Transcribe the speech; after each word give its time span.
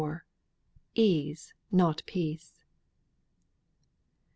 EASE 0.95 1.53
NOT 1.71 2.01
PEACE. 2.07 2.63